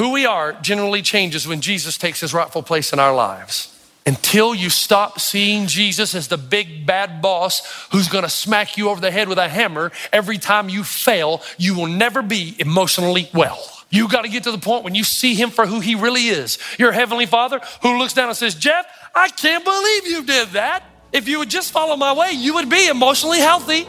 [0.00, 3.68] Who we are generally changes when Jesus takes his rightful place in our lives.
[4.06, 8.98] Until you stop seeing Jesus as the big bad boss who's gonna smack you over
[8.98, 13.62] the head with a hammer every time you fail, you will never be emotionally well.
[13.90, 16.28] You got to get to the point when you see him for who he really
[16.28, 16.56] is.
[16.78, 20.82] Your heavenly father who looks down and says, Jeff, I can't believe you did that.
[21.12, 23.86] If you would just follow my way, you would be emotionally healthy.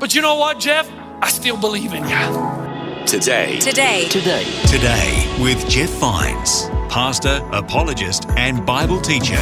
[0.00, 0.86] But you know what, Jeff?
[1.22, 3.06] I still believe in you.
[3.06, 3.58] Today.
[3.58, 4.06] Today.
[4.10, 4.44] Today.
[4.66, 9.36] Today with Jeff Vines, pastor, apologist, and Bible teacher.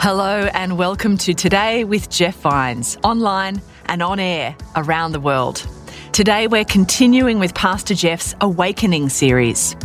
[0.00, 5.64] Hello and welcome to Today with Jeff Vines, online and on air around the world.
[6.10, 9.76] Today we're continuing with Pastor Jeff's Awakening series.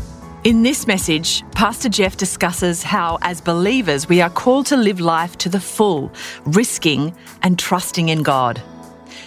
[0.43, 5.37] In this message, Pastor Jeff discusses how, as believers, we are called to live life
[5.37, 6.11] to the full,
[6.45, 8.59] risking and trusting in God.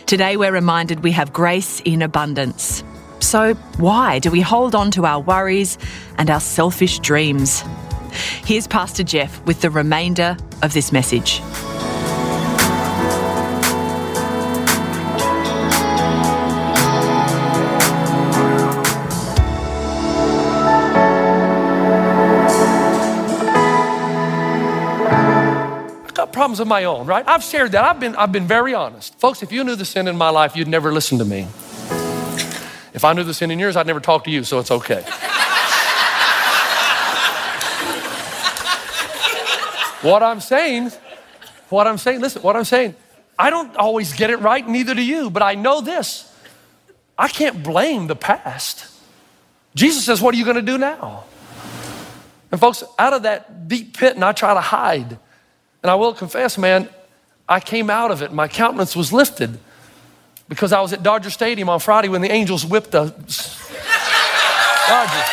[0.07, 2.85] Today, we're reminded we have grace in abundance.
[3.21, 5.79] So, why do we hold on to our worries
[6.19, 7.63] and our selfish dreams?
[8.45, 11.41] Here's Pastor Jeff with the remainder of this message.
[26.43, 27.25] Problems of my own, right?
[27.29, 27.85] I've shared that.
[27.85, 29.17] I've been, I've been very honest.
[29.21, 31.43] Folks, if you knew the sin in my life, you'd never listen to me.
[32.93, 35.03] If I knew the sin in yours, I'd never talk to you, so it's okay.
[40.03, 40.91] what I'm saying,
[41.69, 42.97] what I'm saying, listen, what I'm saying,
[43.39, 46.29] I don't always get it right, neither do you, but I know this.
[47.17, 48.93] I can't blame the past.
[49.77, 51.23] Jesus says, What are you going to do now?
[52.51, 55.21] And folks, out of that deep pit, and I try to hide.
[55.83, 56.89] And I will confess, man,
[57.49, 58.33] I came out of it.
[58.33, 59.59] My countenance was lifted
[60.49, 63.19] because I was at Dodger Stadium on Friday when the Angels whipped us.
[64.89, 65.29] Dodgers.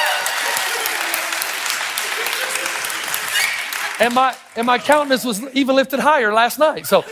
[4.00, 6.88] And my, and my countenance was even lifted higher last night.
[6.88, 7.04] So,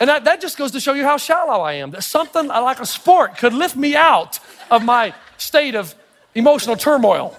[0.00, 1.92] and that, that just goes to show you how shallow I am.
[1.92, 4.38] That something like a sport could lift me out
[4.70, 5.94] of my state of
[6.34, 7.36] emotional turmoil.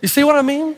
[0.00, 0.76] You see what I mean?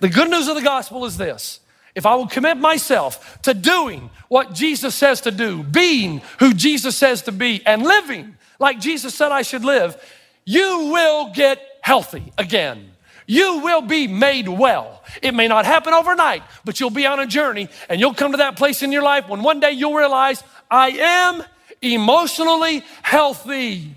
[0.00, 1.60] The good news of the gospel is this.
[1.94, 6.96] If I will commit myself to doing what Jesus says to do, being who Jesus
[6.96, 9.96] says to be, and living like Jesus said I should live,
[10.44, 12.90] you will get healthy again.
[13.26, 15.02] You will be made well.
[15.22, 18.38] It may not happen overnight, but you'll be on a journey and you'll come to
[18.38, 21.42] that place in your life when one day you'll realize, I am
[21.80, 23.96] emotionally healthy.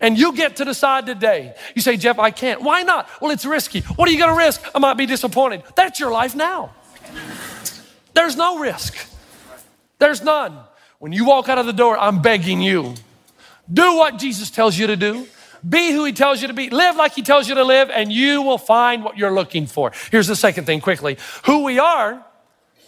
[0.00, 1.54] And you get to decide today.
[1.74, 2.62] You say, Jeff, I can't.
[2.62, 3.08] Why not?
[3.20, 3.80] Well, it's risky.
[3.80, 4.60] What are you going to risk?
[4.74, 5.62] I might be disappointed.
[5.76, 6.72] That's your life now.
[8.14, 8.96] There's no risk.
[9.98, 10.58] There's none.
[10.98, 12.94] When you walk out of the door, I'm begging you
[13.72, 15.26] do what Jesus tells you to do.
[15.66, 16.70] Be who he tells you to be.
[16.70, 19.92] Live like he tells you to live, and you will find what you're looking for.
[20.10, 22.24] Here's the second thing quickly who we are,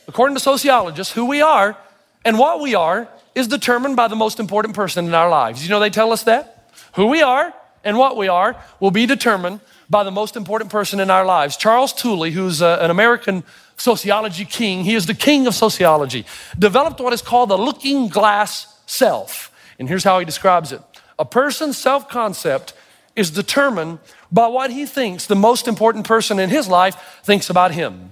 [0.09, 1.77] according to sociologists, who we are
[2.25, 5.63] and what we are is determined by the most important person in our lives.
[5.63, 6.71] You know, they tell us that.
[6.95, 7.53] Who we are
[7.85, 11.57] and what we are will be determined by the most important person in our lives.
[11.57, 13.45] Charles Cooley, who's uh, an American
[13.77, 16.25] sociology king, he is the king of sociology,
[16.59, 19.51] developed what is called the looking glass self.
[19.79, 20.81] And here's how he describes it
[21.19, 22.75] a person's self concept
[23.17, 24.01] is determined
[24.33, 28.11] by what he thinks the most important person in his life thinks about him.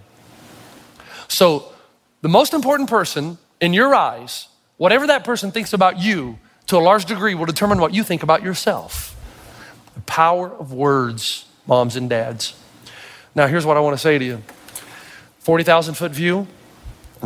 [1.29, 1.73] So,
[2.21, 6.79] the most important person in your eyes, whatever that person thinks about you, to a
[6.79, 9.17] large degree will determine what you think about yourself.
[9.95, 12.55] The power of words, moms and dads.
[13.35, 14.43] Now, here's what I want to say to you
[15.43, 16.47] 40,000 foot view.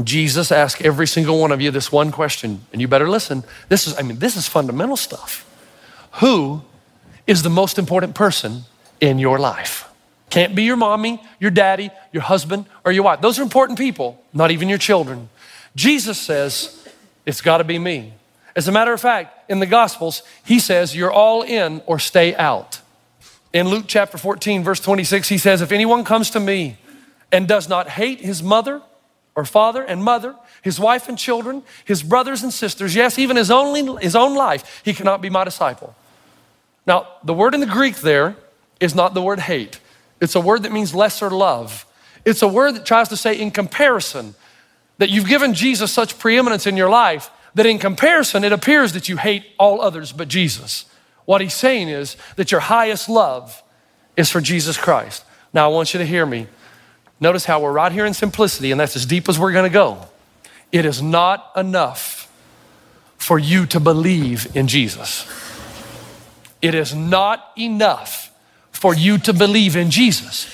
[0.03, 3.45] Jesus asked every single one of you this one question, and you better listen.
[3.69, 5.45] This is, I mean, this is fundamental stuff.
[6.21, 6.63] Who
[7.27, 8.63] is the most important person
[9.01, 9.89] in your life?
[10.29, 13.21] Can't be your mommy, your daddy, your husband, or your wife.
[13.21, 15.29] Those are important people, not even your children.
[15.75, 16.87] Jesus says,
[17.25, 18.15] it's got to be me.
[18.55, 22.35] As a matter of fact, in the Gospels, he says, you're all in or stay
[22.35, 22.81] out.
[23.53, 26.79] In Luke chapter 14, verse 26, he says, If anyone comes to me
[27.33, 28.83] and does not hate his mother
[29.35, 33.51] or father and mother, his wife and children, his brothers and sisters, yes, even his,
[33.51, 35.95] only, his own life, he cannot be my disciple.
[36.87, 38.37] Now, the word in the Greek there
[38.81, 39.81] is not the word hate,
[40.21, 41.85] it's a word that means lesser love.
[42.25, 44.35] It's a word that tries to say, in comparison,
[44.99, 49.09] that you've given Jesus such preeminence in your life that in comparison, it appears that
[49.09, 50.85] you hate all others but Jesus.
[51.25, 53.63] What he's saying is that your highest love
[54.15, 55.25] is for Jesus Christ.
[55.55, 56.49] Now, I want you to hear me.
[57.19, 59.73] Notice how we're right here in simplicity, and that's as deep as we're going to
[59.73, 60.07] go.
[60.73, 62.31] It is not enough
[63.17, 65.27] for you to believe in Jesus.
[66.61, 68.31] It is not enough
[68.71, 70.53] for you to believe in Jesus.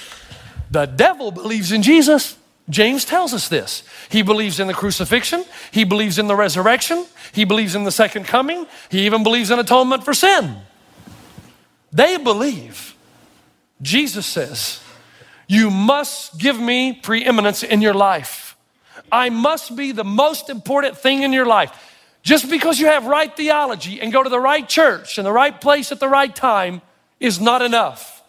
[0.70, 2.37] The devil believes in Jesus.
[2.70, 3.82] James tells us this.
[4.08, 8.25] He believes in the crucifixion, he believes in the resurrection, he believes in the second
[8.25, 10.56] coming, he even believes in atonement for sin.
[11.93, 12.94] They believe.
[13.82, 14.81] Jesus says,
[15.52, 18.56] You must give me preeminence in your life.
[19.12, 21.70] I must be the most important thing in your life.
[22.22, 25.60] Just because you have right theology and go to the right church and the right
[25.60, 26.81] place at the right time
[27.20, 28.22] is not enough.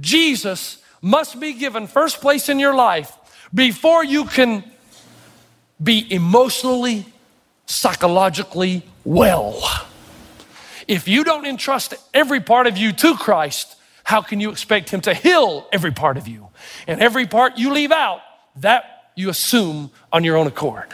[0.00, 3.12] Jesus must be given first place in your life
[3.54, 4.64] before you can
[5.80, 7.06] be emotionally,
[7.66, 9.62] psychologically well.
[10.88, 13.76] If you don't entrust every part of you to Christ,
[14.10, 16.48] how can you expect Him to heal every part of you?
[16.88, 18.20] And every part you leave out,
[18.56, 20.92] that you assume on your own accord.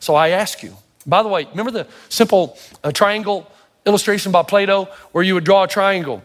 [0.00, 0.76] So I ask you,
[1.06, 3.50] by the way, remember the simple uh, triangle
[3.86, 6.22] illustration by Plato where you would draw a triangle?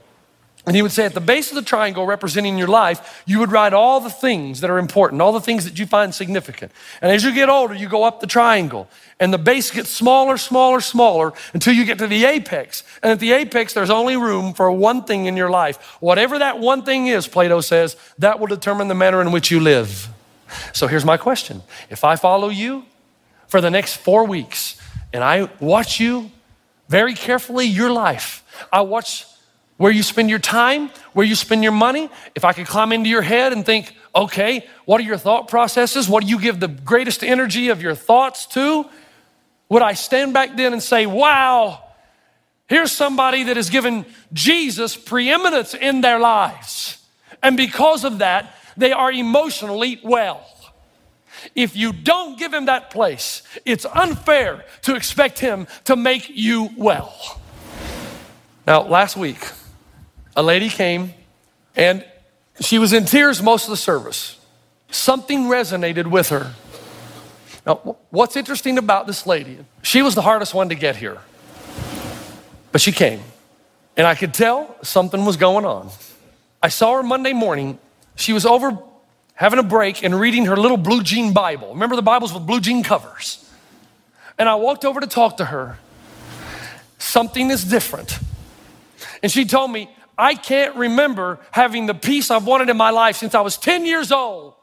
[0.67, 3.51] And he would say, at the base of the triangle representing your life, you would
[3.51, 6.71] write all the things that are important, all the things that you find significant.
[7.01, 8.87] And as you get older, you go up the triangle,
[9.19, 12.83] and the base gets smaller, smaller, smaller until you get to the apex.
[13.03, 15.77] And at the apex, there's only room for one thing in your life.
[15.99, 19.59] Whatever that one thing is, Plato says, that will determine the manner in which you
[19.59, 20.09] live.
[20.73, 22.85] So here's my question If I follow you
[23.47, 24.81] for the next four weeks,
[25.13, 26.31] and I watch you
[26.89, 29.25] very carefully, your life, I watch
[29.77, 32.09] where you spend your time, where you spend your money.
[32.33, 36.07] If I could climb into your head and think, okay, what are your thought processes?
[36.07, 38.85] What do you give the greatest energy of your thoughts to?
[39.69, 41.83] Would I stand back then and say, wow,
[42.67, 47.03] here's somebody that has given Jesus preeminence in their lives.
[47.43, 50.45] And because of that, they are emotionally well.
[51.53, 56.69] If you don't give him that place, it's unfair to expect him to make you
[56.77, 57.41] well.
[58.65, 59.45] Now, last week,
[60.35, 61.13] a lady came
[61.75, 62.05] and
[62.59, 64.39] she was in tears most of the service.
[64.89, 66.53] Something resonated with her.
[67.65, 71.17] Now, what's interesting about this lady, she was the hardest one to get here,
[72.71, 73.21] but she came.
[73.97, 75.89] And I could tell something was going on.
[76.61, 77.79] I saw her Monday morning.
[78.15, 78.77] She was over
[79.33, 81.69] having a break and reading her little blue jean Bible.
[81.69, 83.41] Remember the Bibles with blue jean covers?
[84.37, 85.77] And I walked over to talk to her.
[86.97, 88.19] Something is different.
[89.23, 93.17] And she told me, I can't remember having the peace I've wanted in my life
[93.17, 94.53] since I was 10 years old.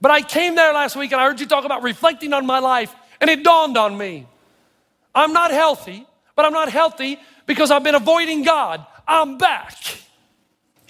[0.00, 2.58] But I came there last week and I heard you talk about reflecting on my
[2.58, 4.26] life, and it dawned on me.
[5.14, 8.84] I'm not healthy, but I'm not healthy because I've been avoiding God.
[9.08, 9.74] I'm back.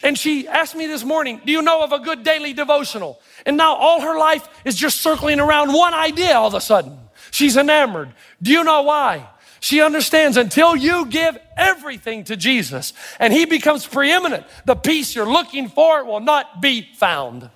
[0.02, 3.20] And she asked me this morning, Do you know of a good daily devotional?
[3.46, 6.98] And now all her life is just circling around one idea all of a sudden.
[7.30, 8.12] She's enamored.
[8.42, 9.28] Do you know why?
[9.60, 15.30] She understands until you give everything to Jesus and He becomes preeminent, the peace you're
[15.30, 17.50] looking for will not be found.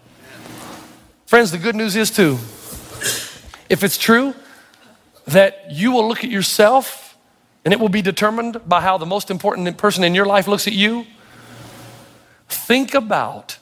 [1.27, 2.39] Friends, the good news is too,
[3.69, 4.35] if it's true
[5.27, 7.17] that you will look at yourself
[7.65, 10.67] and it will be determined by how the most important person in your life looks
[10.67, 11.07] at you,
[12.49, 13.59] think about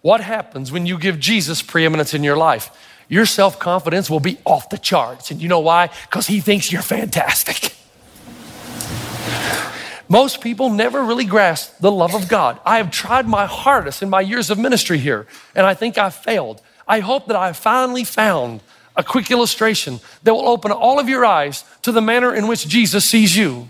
[0.00, 2.70] what happens when you give Jesus preeminence in your life
[3.08, 5.30] your self confidence will be off the charts.
[5.30, 5.90] And you know why?
[6.02, 7.74] Because he thinks you're fantastic.
[10.08, 12.60] Most people never really grasp the love of God.
[12.64, 16.14] I have tried my hardest in my years of ministry here, and I think I've
[16.14, 16.60] failed.
[16.86, 18.60] I hope that I finally found
[18.96, 22.68] a quick illustration that will open all of your eyes to the manner in which
[22.68, 23.68] Jesus sees you.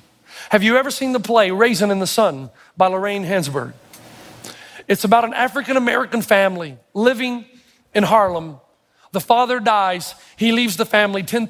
[0.51, 3.73] Have you ever seen the play Raisin in the Sun by Lorraine Hansberry?
[4.87, 7.47] It's about an African American family living
[7.95, 8.61] in Harlem
[9.15, 11.49] the father dies, he leaves the family $10,000.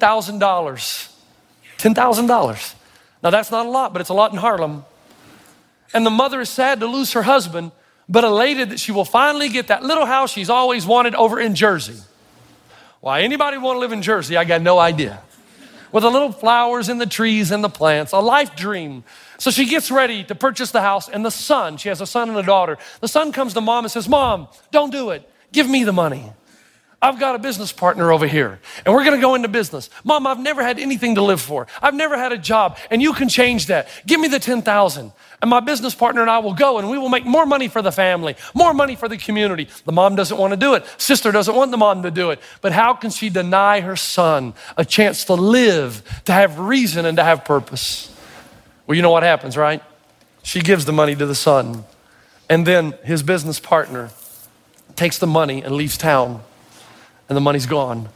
[1.77, 2.75] $10,000.
[3.21, 4.85] Now, that's not a lot, but it's a lot in Harlem.
[5.93, 7.71] And the mother is sad to lose her husband,
[8.07, 11.55] but elated that she will finally get that little house she's always wanted over in
[11.55, 11.97] Jersey.
[13.01, 15.21] Why anybody want to live in Jersey, I got no idea.
[15.91, 19.03] With the little flowers and the trees and the plants, a life dream.
[19.37, 22.29] So she gets ready to purchase the house, and the son, she has a son
[22.29, 22.77] and a daughter.
[23.01, 25.29] The son comes to mom and says, Mom, don't do it.
[25.51, 26.31] Give me the money.
[27.01, 29.89] I've got a business partner over here, and we're gonna go into business.
[30.03, 31.67] Mom, I've never had anything to live for.
[31.81, 33.87] I've never had a job, and you can change that.
[34.05, 35.11] Give me the 10,000.
[35.41, 37.81] And my business partner and I will go and we will make more money for
[37.81, 39.67] the family, more money for the community.
[39.85, 40.85] The mom doesn't want to do it.
[40.97, 42.39] Sister doesn't want the mom to do it.
[42.61, 47.17] But how can she deny her son a chance to live, to have reason, and
[47.17, 48.11] to have purpose?
[48.87, 49.83] Well, you know what happens, right?
[50.41, 51.83] She gives the money to the son.
[52.49, 54.11] And then his business partner
[54.95, 56.41] takes the money and leaves town,
[57.29, 58.09] and the money's gone.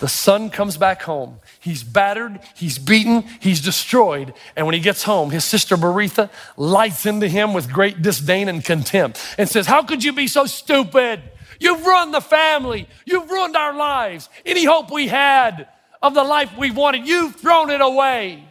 [0.00, 1.38] The son comes back home.
[1.60, 4.34] He's battered, he's beaten, he's destroyed.
[4.54, 8.62] And when he gets home, his sister Beneatha lights into him with great disdain and
[8.62, 11.22] contempt and says, How could you be so stupid?
[11.60, 14.28] You've ruined the family, you've ruined our lives.
[14.44, 15.68] Any hope we had
[16.02, 18.44] of the life we wanted, you've thrown it away.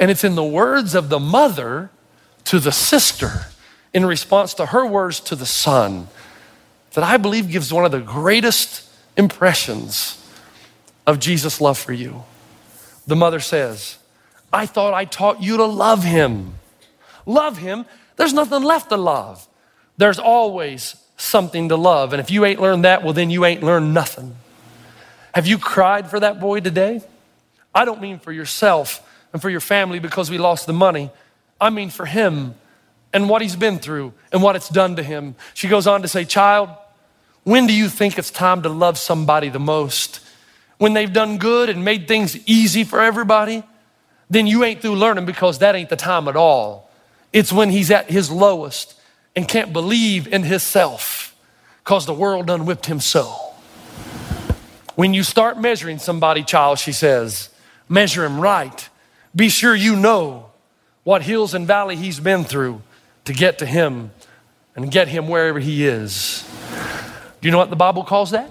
[0.00, 1.90] And it's in the words of the mother
[2.44, 3.46] to the sister
[3.92, 6.08] in response to her words to the son
[6.94, 10.20] that I believe gives one of the greatest impressions
[11.06, 12.24] of Jesus' love for you.
[13.06, 13.98] The mother says,
[14.52, 16.54] I thought I taught you to love him.
[17.26, 17.84] Love him,
[18.16, 19.46] there's nothing left to love.
[19.96, 22.12] There's always something to love.
[22.12, 24.36] And if you ain't learned that, well, then you ain't learned nothing.
[25.34, 27.00] Have you cried for that boy today?
[27.74, 31.10] I don't mean for yourself and for your family because we lost the money.
[31.60, 32.54] I mean for him
[33.12, 35.34] and what he's been through and what it's done to him.
[35.54, 36.70] She goes on to say, Child,
[37.44, 40.20] when do you think it's time to love somebody the most?
[40.78, 43.62] When they've done good and made things easy for everybody?
[44.30, 46.90] Then you ain't through learning because that ain't the time at all.
[47.32, 48.98] It's when he's at his lowest
[49.36, 51.36] and can't believe in himself
[51.82, 53.36] because the world done whipped him so.
[54.94, 57.50] When you start measuring somebody, child, she says,
[57.88, 58.88] measure him right.
[59.34, 60.50] Be sure you know
[61.02, 62.80] what hills and valley he's been through
[63.24, 64.12] to get to him
[64.76, 66.48] and get him wherever he is.
[67.44, 68.50] Do you know what the Bible calls that?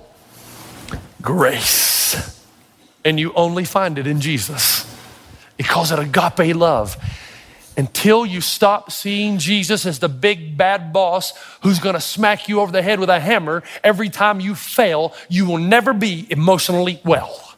[1.20, 2.46] Grace.
[3.04, 4.86] And you only find it in Jesus.
[5.58, 6.96] It calls it agape love.
[7.76, 11.34] Until you stop seeing Jesus as the big bad boss
[11.64, 15.48] who's gonna smack you over the head with a hammer every time you fail, you
[15.48, 17.56] will never be emotionally well.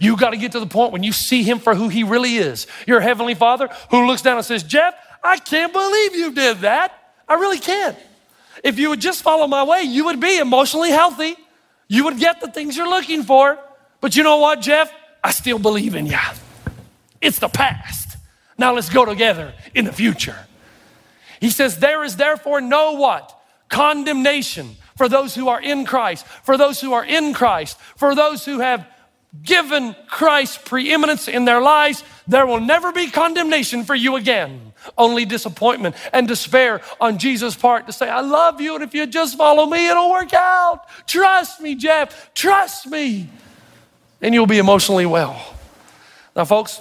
[0.00, 2.36] You got to get to the point when you see him for who he really
[2.36, 2.66] is.
[2.86, 7.12] Your heavenly father who looks down and says, Jeff, I can't believe you did that.
[7.28, 7.98] I really can't.
[8.64, 11.36] If you would just follow my way, you would be emotionally healthy.
[11.86, 13.58] You would get the things you're looking for.
[14.00, 14.90] But you know what, Jeff?
[15.22, 16.18] I still believe in you.
[17.20, 18.16] It's the past.
[18.56, 20.36] Now let's go together in the future.
[21.40, 23.38] He says, There is therefore no what?
[23.68, 28.44] Condemnation for those who are in Christ, for those who are in Christ, for those
[28.44, 28.86] who have
[29.42, 34.72] given Christ preeminence in their lives, there will never be condemnation for you again.
[34.96, 39.06] Only disappointment and despair on Jesus' part to say, I love you, and if you
[39.06, 40.86] just follow me, it'll work out.
[41.06, 42.32] Trust me, Jeff.
[42.34, 43.28] Trust me.
[44.20, 45.54] And you'll be emotionally well.
[46.36, 46.80] Now, folks,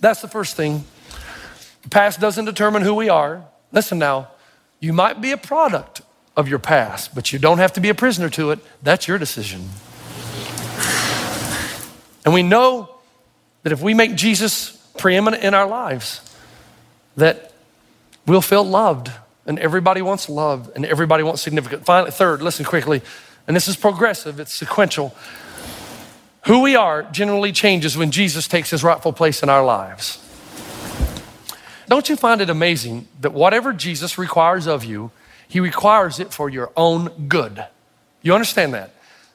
[0.00, 0.84] that's the first thing.
[1.82, 3.44] The past doesn't determine who we are.
[3.72, 4.28] Listen now,
[4.80, 6.02] you might be a product
[6.36, 8.58] of your past, but you don't have to be a prisoner to it.
[8.82, 9.68] That's your decision.
[12.24, 12.90] And we know
[13.62, 16.20] that if we make Jesus preeminent in our lives,
[17.16, 17.52] that
[18.26, 19.10] we'll feel loved
[19.46, 21.84] and everybody wants love and everybody wants significance.
[21.84, 23.02] Finally, third, listen quickly,
[23.46, 25.14] and this is progressive, it's sequential.
[26.46, 30.22] Who we are generally changes when Jesus takes his rightful place in our lives.
[31.88, 35.10] Don't you find it amazing that whatever Jesus requires of you,
[35.48, 37.64] he requires it for your own good?
[38.22, 38.90] You understand that?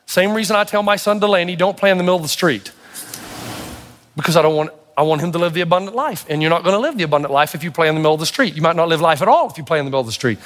[0.06, 2.72] Same reason I tell my son Delaney, don't play in the middle of the street
[4.18, 6.26] because I don't want I want him to live the abundant life.
[6.30, 8.14] And you're not going to live the abundant life if you play in the middle
[8.14, 8.56] of the street.
[8.56, 10.12] You might not live life at all if you play in the middle of the
[10.12, 10.40] street.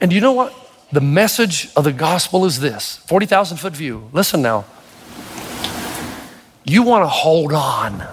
[0.00, 0.54] And you know what?
[0.92, 4.08] The message of the gospel is this 40,000 foot view.
[4.12, 4.64] Listen now.
[6.64, 8.06] You want to hold on.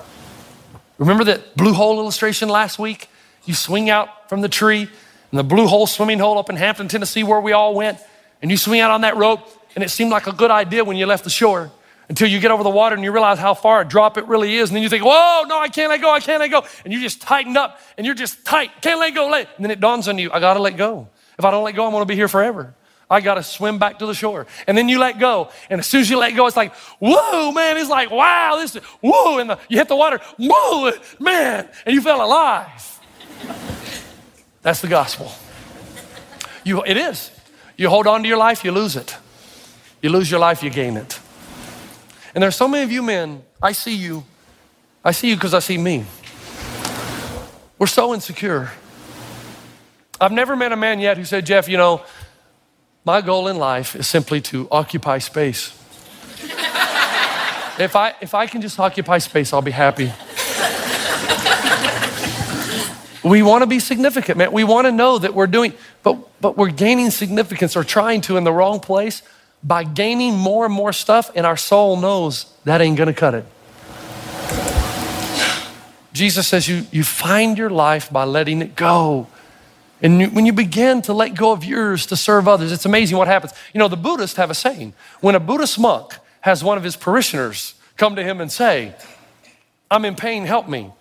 [0.97, 3.09] Remember that blue hole illustration last week?
[3.45, 4.89] You swing out from the tree
[5.31, 7.99] and the blue hole swimming hole up in Hampton, Tennessee, where we all went,
[8.41, 10.97] and you swing out on that rope, and it seemed like a good idea when
[10.97, 11.71] you left the shore
[12.09, 14.57] until you get over the water and you realize how far a drop it really
[14.57, 14.69] is.
[14.69, 16.65] And then you think, whoa, no, I can't let go, I can't let go.
[16.83, 19.27] And you just tighten up and you're just tight, can't let go.
[19.27, 19.49] Let.
[19.55, 21.07] And then it dawns on you, I gotta let go.
[21.37, 22.73] If I don't let go, I'm gonna be here forever.
[23.09, 24.47] I gotta swim back to the shore.
[24.67, 25.49] And then you let go.
[25.69, 28.75] And as soon as you let go, it's like, whoa, man, it's like, wow, this
[28.75, 29.37] is, whoa.
[29.37, 32.99] And the, you hit the water, whoa, man, and you felt alive.
[34.61, 35.31] That's the gospel.
[36.63, 37.29] You, it is.
[37.77, 39.15] You hold on to your life, you lose it.
[40.01, 41.19] You lose your life, you gain it.
[42.35, 44.25] And there's so many of you men, I see you.
[45.05, 46.03] I see you because I see me.
[47.79, 48.71] We're so insecure.
[50.19, 52.03] I've never met a man yet who said, Jeff, you know,
[53.05, 55.69] My goal in life is simply to occupy space.
[57.79, 60.11] if, I, if I can just occupy space, I'll be happy.
[63.23, 64.51] we want to be significant, man.
[64.51, 68.37] We want to know that we're doing, but, but we're gaining significance or trying to
[68.37, 69.21] in the wrong place
[69.63, 73.45] by gaining more and more stuff, and our soul knows that ain't to cut it.
[76.13, 79.27] Jesus says you, you find your life by letting it go.
[80.01, 83.17] And you, when you begin to let go of yours to serve others, it's amazing
[83.17, 83.53] what happens.
[83.73, 86.95] You know, the Buddhists have a saying when a Buddhist monk has one of his
[86.95, 88.95] parishioners come to him and say,
[89.91, 90.91] I'm in pain, help me.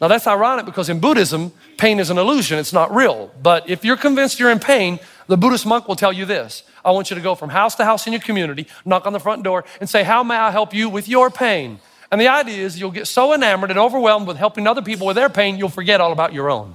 [0.00, 3.32] Now, that's ironic because in Buddhism, pain is an illusion, it's not real.
[3.42, 6.90] But if you're convinced you're in pain, the Buddhist monk will tell you this I
[6.90, 9.42] want you to go from house to house in your community, knock on the front
[9.42, 11.78] door, and say, How may I help you with your pain?
[12.10, 15.16] And the idea is you'll get so enamored and overwhelmed with helping other people with
[15.16, 16.74] their pain, you'll forget all about your own.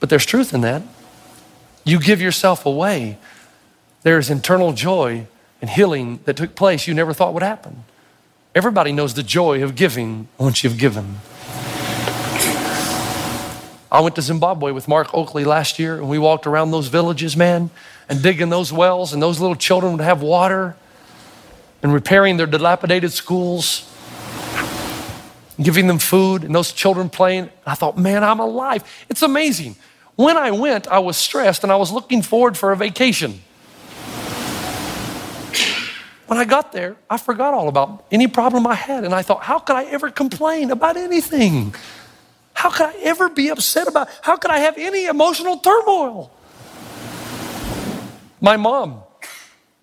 [0.00, 0.82] But there's truth in that.
[1.84, 3.18] You give yourself away,
[4.02, 5.26] there's internal joy
[5.60, 7.84] and healing that took place you never thought would happen.
[8.54, 11.16] Everybody knows the joy of giving once you've given.
[13.94, 17.36] I went to Zimbabwe with Mark Oakley last year and we walked around those villages,
[17.36, 17.70] man,
[18.08, 20.74] and digging those wells, and those little children would have water
[21.80, 23.88] and repairing their dilapidated schools,
[25.62, 27.50] giving them food, and those children playing.
[27.64, 28.82] I thought, man, I'm alive.
[29.08, 29.76] It's amazing.
[30.16, 33.42] When I went, I was stressed and I was looking forward for a vacation.
[36.26, 39.44] When I got there, I forgot all about any problem I had, and I thought,
[39.44, 41.76] how could I ever complain about anything?
[42.64, 44.08] How could I ever be upset about?
[44.22, 46.30] How could I have any emotional turmoil?
[48.40, 49.02] My mom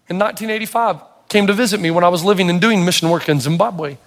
[0.09, 0.97] in 1985
[1.29, 3.97] came to visit me when I was living and doing mission work in Zimbabwe.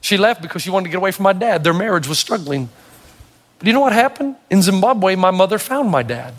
[0.00, 1.62] She left because she wanted to get away from my dad.
[1.62, 2.70] Their marriage was struggling.
[3.58, 4.36] But you know what happened?
[4.48, 6.32] In Zimbabwe, my mother found my dad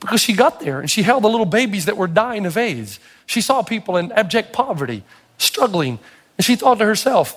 [0.00, 3.00] because she got there and she held the little babies that were dying of AIDS.
[3.24, 5.04] She saw people in abject poverty,
[5.38, 6.00] struggling,
[6.36, 7.34] and she thought to herself,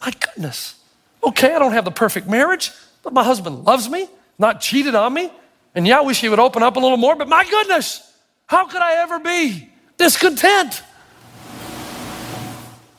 [0.00, 0.74] my goodness,
[1.22, 2.72] okay, I don't have the perfect marriage,
[3.06, 5.30] but my husband loves me, not cheated on me.
[5.76, 8.02] And yeah, I wish he would open up a little more, but my goodness,
[8.46, 10.82] how could I ever be discontent?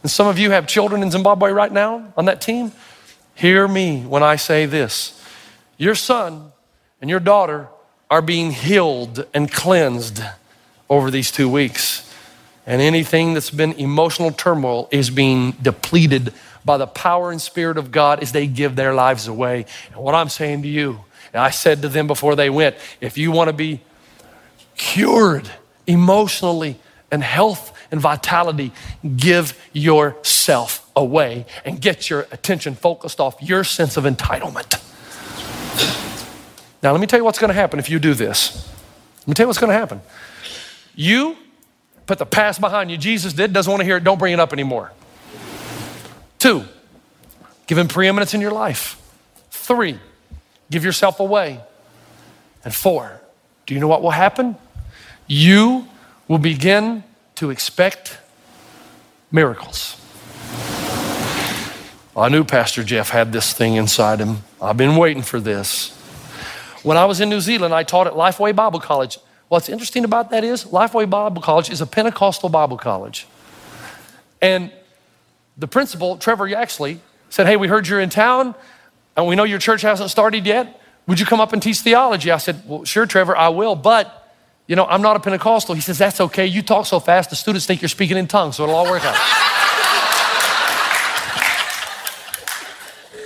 [0.03, 2.71] And some of you have children in Zimbabwe right now on that team.
[3.35, 5.21] Hear me when I say this
[5.77, 6.53] your son
[7.01, 7.67] and your daughter
[8.09, 10.23] are being healed and cleansed
[10.89, 12.09] over these two weeks.
[12.65, 16.33] And anything that's been emotional turmoil is being depleted
[16.67, 19.65] by the power and spirit of God as they give their lives away.
[19.87, 21.03] And what I'm saying to you,
[21.33, 23.81] and I said to them before they went, if you want to be
[24.75, 25.49] cured
[25.87, 26.77] emotionally
[27.09, 28.71] and health and vitality,
[29.15, 34.83] give yourself away and get your attention focused off your sense of entitlement.
[36.83, 38.71] Now, let me tell you what's going to happen if you do this.
[39.21, 40.01] Let me tell you what's going to happen.
[40.95, 41.35] You
[42.05, 42.97] put the past behind you.
[42.97, 44.91] Jesus did, doesn't want to hear it, don't bring it up anymore.
[46.39, 46.65] Two,
[47.65, 49.01] give him preeminence in your life.
[49.51, 49.99] Three,
[50.69, 51.59] give yourself away.
[52.63, 53.21] And four,
[53.65, 54.55] do you know what will happen?
[55.27, 55.87] You
[56.27, 57.03] will begin
[57.35, 58.17] to expect
[59.31, 59.99] miracles.
[62.15, 64.37] I knew Pastor Jeff had this thing inside him.
[64.59, 65.95] I've been waiting for this.
[66.81, 69.19] When I was in New Zealand, I taught at Lifeway Bible College.
[69.49, 73.27] What's interesting about that is Lifeway Bible College is a Pentecostal Bible college.
[74.41, 74.71] And
[75.57, 78.55] the principal, Trevor Yaxley, said, Hey, we heard you're in town
[79.15, 80.81] and we know your church hasn't started yet.
[81.07, 82.31] Would you come up and teach theology?
[82.31, 84.23] I said, Well, sure, Trevor, I will, but
[84.67, 85.75] you know, I'm not a Pentecostal.
[85.75, 86.45] He says, That's okay.
[86.45, 89.03] You talk so fast, the students think you're speaking in tongues, so it'll all work
[89.03, 89.15] out.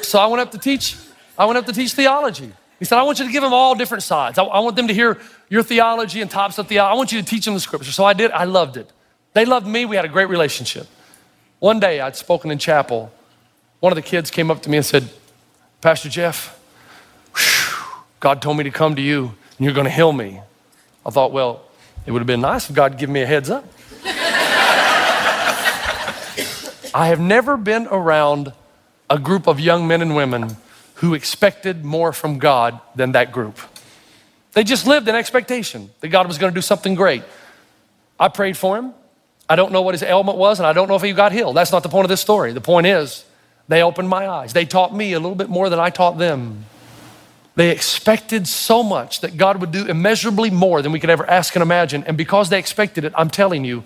[0.04, 0.96] so I went up to teach.
[1.38, 2.52] I went up to teach theology.
[2.78, 4.40] He said, I want you to give them all different sides.
[4.40, 6.92] I, I want them to hear your theology and tops of theology.
[6.92, 7.92] I want you to teach them the scripture.
[7.92, 8.32] So I did.
[8.32, 8.92] I loved it.
[9.34, 9.86] They loved me.
[9.86, 10.88] We had a great relationship.
[11.62, 13.12] One day I'd spoken in chapel.
[13.82, 15.08] One of the kids came up to me and said,
[15.80, 16.60] Pastor Jeff,
[18.20, 20.42] God told me to come to you and you're going to heal me.
[21.06, 21.62] I thought, well,
[22.08, 23.64] it would have been nice if God had given me a heads up.
[26.96, 28.54] I have never been around
[29.08, 30.58] a group of young men and women
[30.96, 33.60] who expected more from God than that group.
[34.54, 37.22] They just lived in expectation that God was going to do something great.
[38.20, 38.96] I prayed for him.
[39.52, 41.58] I don't know what his ailment was, and I don't know if he got healed.
[41.58, 42.54] That's not the point of this story.
[42.54, 43.26] The point is,
[43.68, 44.54] they opened my eyes.
[44.54, 46.64] They taught me a little bit more than I taught them.
[47.56, 51.54] They expected so much that God would do immeasurably more than we could ever ask
[51.54, 52.06] and imagine.
[52.08, 53.84] And because they expected it, I'm telling you,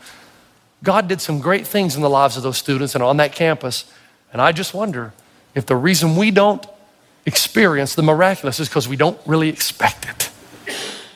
[0.83, 3.91] God did some great things in the lives of those students and on that campus.
[4.31, 5.13] And I just wonder
[5.55, 6.63] if the reason we don't
[7.25, 10.29] experience the miraculous is because we don't really expect it.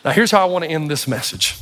[0.03, 1.55] Now, here's how I want to end this message.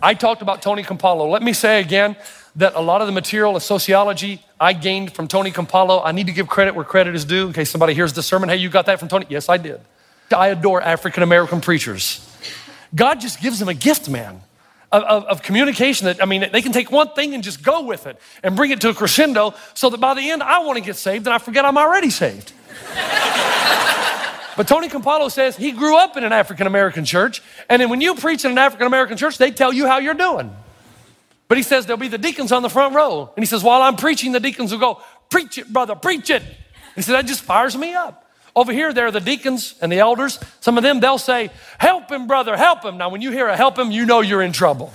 [0.00, 1.28] I talked about Tony Campolo.
[1.30, 2.16] Let me say again
[2.56, 6.26] that a lot of the material of sociology I gained from Tony Campolo, I need
[6.26, 8.48] to give credit where credit is due in case somebody hears the sermon.
[8.48, 9.26] Hey, you got that from Tony?
[9.28, 9.80] Yes, I did.
[10.30, 12.24] I adore African American preachers.
[12.94, 14.40] God just gives them a gift, man,
[14.92, 17.82] of, of, of, communication that, I mean, they can take one thing and just go
[17.82, 20.78] with it and bring it to a crescendo so that by the end I want
[20.78, 22.52] to get saved and I forget I'm already saved.
[24.58, 28.00] but Tony Campolo says he grew up in an African American church, and then when
[28.00, 30.50] you preach in an African American church, they tell you how you're doing.
[31.46, 33.30] But he says there'll be the deacons on the front row.
[33.36, 36.42] And he says, while I'm preaching, the deacons will go, Preach it, brother, preach it.
[36.96, 38.28] He said, That just fires me up.
[38.56, 40.40] Over here, there are the deacons and the elders.
[40.58, 42.98] Some of them, they'll say, Help him, brother, help him.
[42.98, 44.92] Now, when you hear a help him, you know you're in trouble.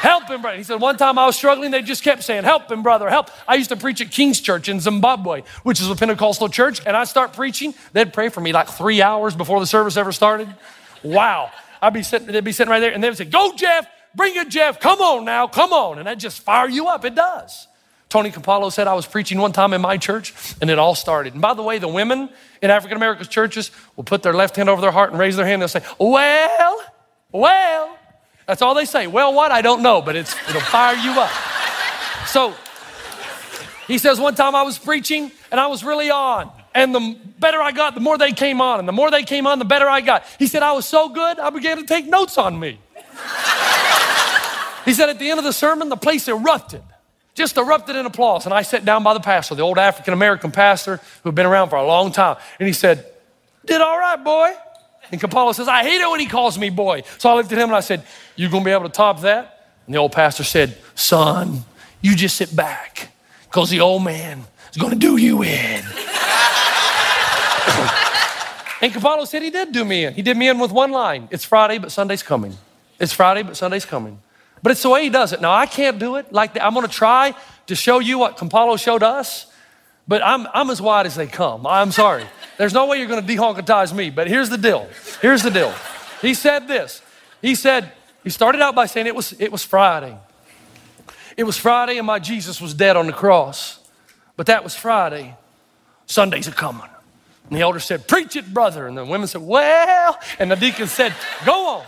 [0.00, 0.56] Help him, brother.
[0.56, 3.30] He said, One time I was struggling, they just kept saying, Help him, brother, help.
[3.46, 6.96] I used to preach at King's Church in Zimbabwe, which is a Pentecostal church, and
[6.96, 7.74] I start preaching.
[7.92, 10.48] They'd pray for me like three hours before the service ever started.
[11.02, 11.50] Wow.
[11.82, 14.48] I'd be sitting, they'd be sitting right there, and they'd say, Go, Jeff, Bring it,
[14.48, 14.80] Jeff.
[14.80, 15.46] Come on now.
[15.46, 15.98] Come on.
[15.98, 17.04] And that just fire you up.
[17.04, 17.68] It does.
[18.08, 21.34] Tony Campolo said I was preaching one time in my church and it all started.
[21.34, 22.28] And by the way, the women
[22.60, 25.46] in African American churches will put their left hand over their heart and raise their
[25.46, 26.82] hand and they'll say, Well,
[27.30, 27.96] well.
[28.50, 29.06] That's all they say.
[29.06, 29.52] Well, what?
[29.52, 31.30] I don't know, but it's, it'll fire you up.
[32.26, 32.52] So
[33.86, 36.50] he says, One time I was preaching and I was really on.
[36.74, 38.80] And the better I got, the more they came on.
[38.80, 40.24] And the more they came on, the better I got.
[40.40, 42.80] He said, I was so good, I began to take notes on me.
[44.84, 46.82] He said at the end of the sermon, the place erupted,
[47.34, 48.46] just erupted in applause.
[48.46, 51.68] And I sat down by the pastor, the old African American pastor who'd been around
[51.68, 52.36] for a long time.
[52.58, 53.06] And he said,
[53.64, 54.54] Did all right, boy.
[55.12, 57.02] And Campolo says, I hate it when he calls me boy.
[57.18, 58.02] So I looked at him and I said,
[58.36, 59.68] You gonna be able to top that?
[59.86, 61.64] And the old pastor said, Son,
[62.00, 63.10] you just sit back,
[63.44, 65.48] because the old man is gonna do you in.
[68.80, 70.14] and Campolo said he did do me in.
[70.14, 72.56] He did me in with one line It's Friday, but Sunday's coming.
[72.98, 74.20] It's Friday, but Sunday's coming.
[74.62, 75.40] But it's the way he does it.
[75.40, 76.64] Now, I can't do it like that.
[76.64, 77.34] I'm going to try
[77.66, 79.46] to show you what Campolo showed us,
[80.10, 81.68] but I'm, I'm as wide as they come.
[81.68, 82.24] I'm sorry.
[82.58, 84.88] There's no way you're going to dehonkatize me, but here's the deal.
[85.22, 85.72] Here's the deal.
[86.20, 87.00] He said this.
[87.40, 87.92] He said,
[88.24, 90.18] he started out by saying it was, it was Friday.
[91.36, 93.78] It was Friday and my Jesus was dead on the cross.
[94.36, 95.36] But that was Friday.
[96.06, 96.90] Sunday's a coming.
[97.48, 98.88] And the elder said, Preach it, brother.
[98.88, 101.84] And the women said, Well, and the deacon said, Go on.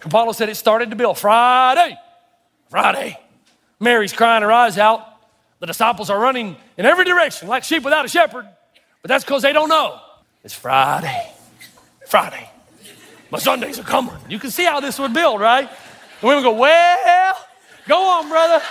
[0.00, 1.96] Campolo said it started to build Friday,
[2.68, 3.16] Friday.
[3.78, 5.07] Mary's crying her eyes out.
[5.60, 8.48] The disciples are running in every direction like sheep without a shepherd,
[9.02, 10.00] but that's because they don't know.
[10.44, 11.32] It's Friday,
[12.06, 12.48] Friday.
[13.30, 14.14] My Sundays are coming.
[14.28, 15.68] You can see how this would build, right?
[16.20, 17.36] The women go, Well,
[17.86, 18.64] go on, brother.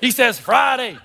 [0.00, 0.98] He says, Friday,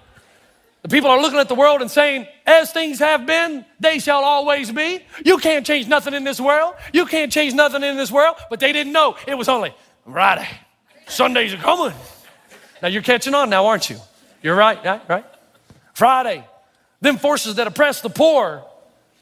[0.82, 4.24] the people are looking at the world and saying, as things have been, they shall
[4.24, 5.02] always be.
[5.24, 6.74] You can't change nothing in this world.
[6.94, 8.38] You can't change nothing in this world.
[8.50, 9.74] But they didn't know it was only
[10.10, 10.48] Friday.
[11.08, 11.94] Sundays are coming.
[12.82, 13.98] Now you're catching on now, aren't you?
[14.42, 15.26] You're right, right, right?
[15.94, 16.46] Friday.
[17.02, 18.64] Them forces that oppress the poor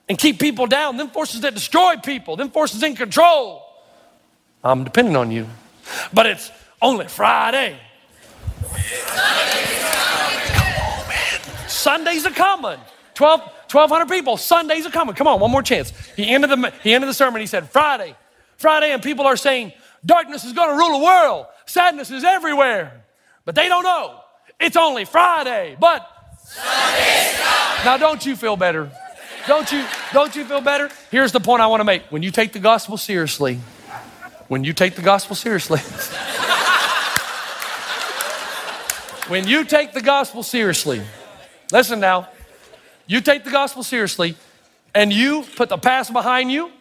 [0.09, 3.63] and keep people down, them forces that destroy people, them forces in control.
[4.63, 5.47] I'm depending on you.
[6.13, 7.77] But it's only Friday.
[11.67, 12.79] Sundays are coming.
[13.13, 15.15] 12, 1,200 people, Sundays are coming.
[15.15, 15.91] Come on, one more chance.
[16.15, 17.41] He ended, the, he ended the sermon.
[17.41, 18.15] He said, Friday,
[18.57, 19.73] Friday, and people are saying,
[20.05, 21.47] darkness is going to rule the world.
[21.65, 23.03] Sadness is everywhere.
[23.47, 24.19] But they don't know.
[24.59, 26.05] It's only Friday, but
[27.85, 28.91] now don't you feel better?
[29.47, 30.89] Don't you, don't you feel better?
[31.09, 32.03] Here's the point I want to make.
[32.11, 33.55] When you take the gospel seriously,
[34.49, 35.79] when you take the gospel seriously,
[39.29, 41.01] when you take the gospel seriously,
[41.71, 42.29] Listen now.
[43.07, 44.35] You take the gospel seriously
[44.95, 46.71] and you put the past behind you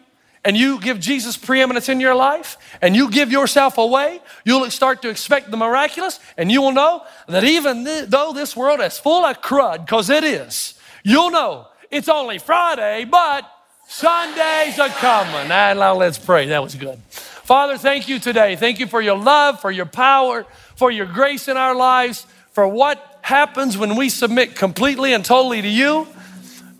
[0.47, 5.01] and you give Jesus preeminence in your life and you give yourself away, you'll start
[5.01, 8.97] to expect the miraculous and you will know that even th- though this world is
[8.97, 13.43] full of crud, because it is, you'll know it's only Friday, but
[13.89, 15.51] Sundays are coming.
[15.51, 16.47] Ah, now let's pray.
[16.47, 16.97] That was good.
[17.09, 18.55] Father, thank you today.
[18.55, 20.45] Thank you for your love, for your power,
[20.77, 25.61] for your grace in our lives, for what happens when we submit completely and totally
[25.61, 26.07] to you,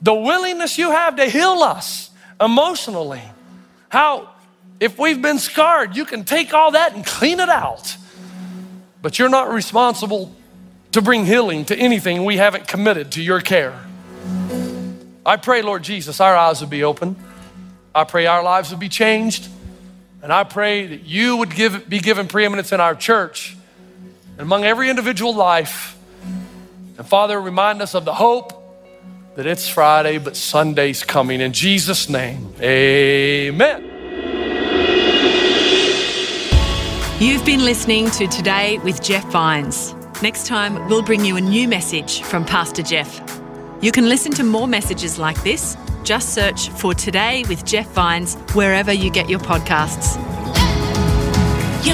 [0.01, 3.23] the willingness you have to heal us emotionally.
[3.89, 4.29] How,
[4.79, 7.95] if we've been scarred, you can take all that and clean it out.
[9.01, 10.33] But you're not responsible
[10.91, 13.79] to bring healing to anything we haven't committed to your care.
[15.25, 17.15] I pray, Lord Jesus, our eyes would be open.
[17.93, 19.47] I pray our lives would be changed.
[20.23, 23.55] And I pray that you would give, be given preeminence in our church
[24.31, 25.97] and among every individual life
[26.97, 28.56] and Father, remind us of the hope
[29.37, 31.41] that it's Friday, but Sunday's coming.
[31.41, 33.83] In Jesus' name, amen.
[37.19, 39.93] You've been listening to Today with Jeff Vines.
[40.23, 43.21] Next time, we'll bring you a new message from Pastor Jeff.
[43.79, 45.77] You can listen to more messages like this.
[46.03, 50.17] Just search for Today with Jeff Vines wherever you get your podcasts.
[51.85, 51.93] You